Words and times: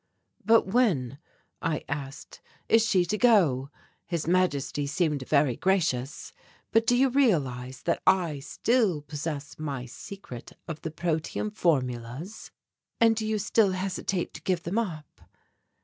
"But 0.43 0.65
when," 0.65 1.19
I 1.61 1.83
asked, 1.87 2.41
"is 2.67 2.83
she 2.83 3.05
to 3.05 3.19
go? 3.19 3.69
His 4.07 4.25
Majesty 4.27 4.87
seemed 4.87 5.21
very 5.27 5.55
gracious, 5.55 6.33
but 6.71 6.87
do 6.87 6.97
you 6.97 7.09
realize 7.09 7.83
that 7.83 8.01
I 8.07 8.39
still 8.39 9.03
possess 9.03 9.59
my 9.59 9.85
secret 9.85 10.53
of 10.67 10.81
the 10.81 10.89
protium 10.89 11.51
formulas?" 11.51 12.49
"And 12.99 13.15
do 13.15 13.27
you 13.27 13.37
still 13.37 13.73
hesitate 13.73 14.33
to 14.33 14.41
give 14.41 14.63
them 14.63 14.79
up?" 14.79 15.21